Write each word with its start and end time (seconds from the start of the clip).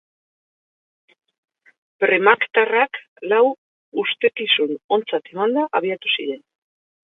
Premacktarrak 2.03 2.99
lau 3.35 3.43
ustekizun 4.07 4.77
ontzat 4.99 5.33
emanda 5.37 5.71
abiatu 5.81 6.15
ziren. 6.19 6.45